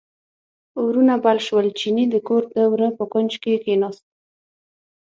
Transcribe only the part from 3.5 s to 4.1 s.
کیناست.